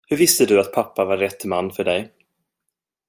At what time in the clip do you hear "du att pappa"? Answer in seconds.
0.45-1.05